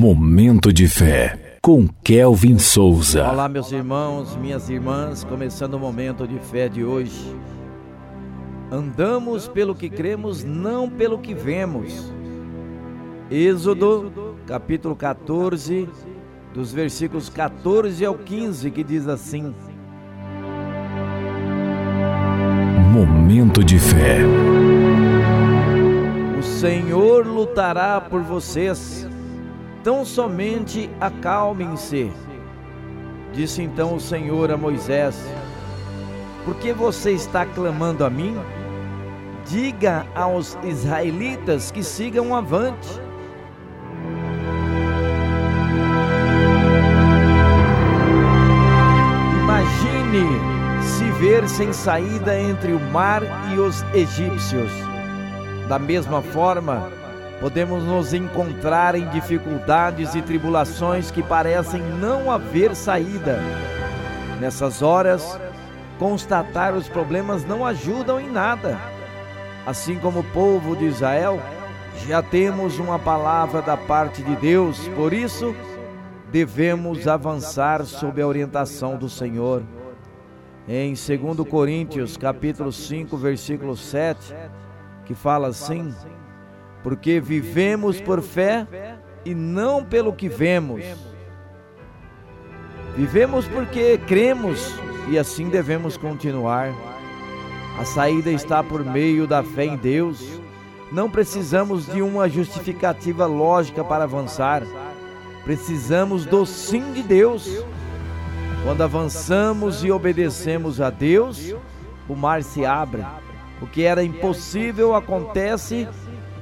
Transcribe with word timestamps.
Momento 0.00 0.72
de 0.72 0.88
fé 0.88 1.58
com 1.60 1.86
Kelvin 2.02 2.58
Souza. 2.58 3.28
Olá, 3.28 3.50
meus 3.50 3.70
irmãos, 3.70 4.34
minhas 4.34 4.70
irmãs, 4.70 5.24
começando 5.24 5.74
o 5.74 5.78
momento 5.78 6.26
de 6.26 6.38
fé 6.38 6.70
de 6.70 6.82
hoje. 6.82 7.36
Andamos 8.72 9.46
pelo 9.46 9.74
que 9.74 9.90
cremos, 9.90 10.42
não 10.42 10.88
pelo 10.88 11.18
que 11.18 11.34
vemos. 11.34 12.10
Êxodo, 13.30 14.38
capítulo 14.46 14.96
14, 14.96 15.86
dos 16.54 16.72
versículos 16.72 17.28
14 17.28 18.02
ao 18.02 18.14
15, 18.14 18.70
que 18.70 18.82
diz 18.82 19.06
assim: 19.06 19.54
Momento 22.90 23.62
de 23.62 23.78
fé. 23.78 24.20
O 26.38 26.42
Senhor 26.42 27.26
lutará 27.26 28.00
por 28.00 28.22
vocês, 28.22 29.06
tão 29.82 30.04
somente 30.04 30.90
acalmem-se. 31.00 32.10
Disse 33.32 33.62
então 33.62 33.94
o 33.94 34.00
Senhor 34.00 34.50
a 34.50 34.56
Moisés: 34.56 35.16
Por 36.44 36.54
que 36.56 36.72
você 36.72 37.12
está 37.12 37.46
clamando 37.46 38.04
a 38.04 38.10
mim? 38.10 38.36
Diga 39.46 40.06
aos 40.14 40.58
israelitas 40.62 41.70
que 41.70 41.82
sigam 41.82 42.34
avante. 42.34 43.00
Imagine 49.42 50.40
se 50.82 51.04
ver 51.20 51.48
sem 51.48 51.72
saída 51.72 52.38
entre 52.38 52.72
o 52.72 52.80
mar 52.90 53.22
e 53.52 53.58
os 53.58 53.82
egípcios. 53.94 54.70
Da 55.68 55.78
mesma 55.78 56.20
forma, 56.20 56.90
podemos 57.40 57.82
nos 57.82 58.12
encontrar 58.12 58.94
em 58.94 59.08
dificuldades 59.08 60.14
e 60.14 60.20
tribulações 60.20 61.10
que 61.10 61.22
parecem 61.22 61.80
não 61.80 62.30
haver 62.30 62.76
saída. 62.76 63.40
Nessas 64.38 64.82
horas, 64.82 65.40
constatar 65.98 66.74
os 66.74 66.88
problemas 66.88 67.44
não 67.44 67.64
ajudam 67.64 68.20
em 68.20 68.30
nada. 68.30 68.78
Assim 69.66 69.98
como 69.98 70.20
o 70.20 70.24
povo 70.24 70.76
de 70.76 70.84
Israel, 70.84 71.40
já 72.06 72.22
temos 72.22 72.78
uma 72.78 72.98
palavra 72.98 73.62
da 73.62 73.76
parte 73.76 74.22
de 74.22 74.36
Deus, 74.36 74.88
por 74.88 75.12
isso 75.12 75.54
devemos 76.30 77.08
avançar 77.08 77.84
sob 77.84 78.20
a 78.20 78.26
orientação 78.26 78.96
do 78.96 79.08
Senhor. 79.08 79.62
Em 80.68 80.94
2 80.94 81.48
Coríntios, 81.48 82.16
capítulo 82.16 82.70
5, 82.70 83.16
versículo 83.16 83.76
7, 83.76 84.34
que 85.04 85.14
fala 85.14 85.48
assim: 85.48 85.92
Porque 86.82 87.20
vivemos 87.20 88.00
por 88.00 88.22
fé 88.22 88.66
e 89.24 89.34
não 89.34 89.84
pelo 89.84 90.12
que 90.12 90.28
vemos. 90.28 90.84
Vivemos 92.96 93.46
porque 93.46 93.98
cremos 94.06 94.74
e 95.08 95.18
assim 95.18 95.48
devemos 95.48 95.96
continuar. 95.96 96.72
A 97.78 97.84
saída 97.84 98.30
está 98.30 98.62
por 98.62 98.84
meio 98.84 99.26
da 99.26 99.42
fé 99.42 99.64
em 99.64 99.76
Deus. 99.76 100.40
Não 100.92 101.08
precisamos 101.08 101.86
de 101.86 102.02
uma 102.02 102.28
justificativa 102.28 103.26
lógica 103.26 103.84
para 103.84 104.04
avançar. 104.04 104.62
Precisamos 105.44 106.26
do 106.26 106.44
sim 106.44 106.92
de 106.92 107.02
Deus. 107.02 107.64
Quando 108.64 108.82
avançamos 108.82 109.82
e 109.84 109.90
obedecemos 109.90 110.80
a 110.80 110.90
Deus, 110.90 111.54
o 112.08 112.14
mar 112.14 112.42
se 112.42 112.66
abre. 112.66 113.02
O 113.62 113.66
que 113.66 113.82
era 113.82 114.02
impossível 114.02 114.94
acontece 114.94 115.88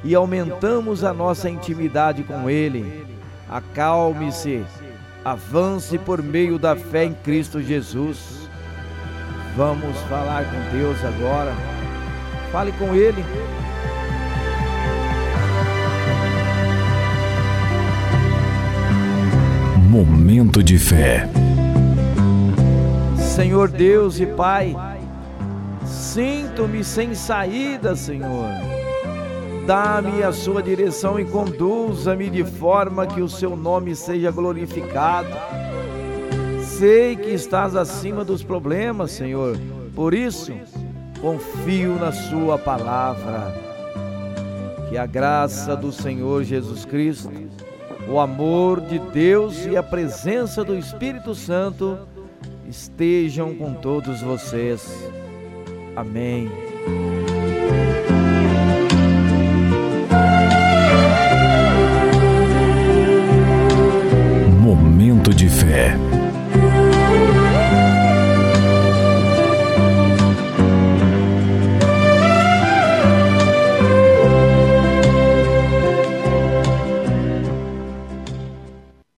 e 0.05 0.15
aumentamos 0.15 1.05
a 1.05 1.13
nossa 1.13 1.49
intimidade 1.49 2.23
com 2.23 2.49
Ele. 2.49 3.07
Acalme-se, 3.49 4.65
avance 5.25 5.99
por 5.99 6.23
meio 6.23 6.59
da 6.59 6.77
fé 6.77 7.05
em 7.05 7.15
Cristo 7.15 7.61
Jesus. 7.61 8.49
Vamos 9.57 9.99
falar 10.03 10.45
com 10.45 10.77
Deus 10.77 10.97
agora. 11.05 11.53
Fale 12.53 12.73
com 12.73 12.95
Ele. 12.95 13.25
Momento 19.89 20.63
de 20.63 20.79
fé. 20.79 21.29
Senhor 23.17 23.69
Deus 23.69 24.21
e 24.21 24.27
Pai, 24.27 24.77
sinto-me 25.87 26.85
sem 26.85 27.15
saída, 27.15 27.97
Senhor. 27.97 28.78
Dá-me 29.69 30.23
a 30.23 30.33
sua 30.33 30.63
direção 30.63 31.21
e 31.21 31.27
conduza-me 31.27 32.31
de 32.31 32.43
forma 32.43 33.07
que 33.07 33.21
o 33.21 33.29
seu 33.29 33.55
nome 33.55 33.95
seja 33.95 34.31
glorificado. 34.31 35.29
Sei 36.63 37.15
que 37.15 37.33
estás 37.33 37.77
acima 37.77 38.25
dos 38.25 38.43
problemas, 38.43 39.11
Senhor. 39.11 39.59
Por 39.95 40.15
isso, 40.15 40.55
confio 41.21 41.97
na 41.97 42.13
sua 42.13 42.57
palavra. 42.57 43.55
Que 44.89 44.97
a 44.97 45.05
graça 45.05 45.77
do 45.77 45.93
Senhor 45.93 46.45
Jesus 46.45 46.87
Cristo, 46.87 47.31
o 48.09 48.19
amor 48.19 48.81
de 48.81 48.99
Deus 48.99 49.67
e 49.67 49.77
a 49.77 49.83
presença 49.83 50.65
do 50.65 50.75
Espírito 50.75 51.35
Santo 51.35 51.99
estejam 52.67 53.55
com 53.55 53.75
todos 53.75 54.23
vocês. 54.23 54.91
Amém. 55.95 56.51